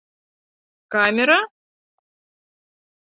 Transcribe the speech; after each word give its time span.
Камера? 0.95 1.37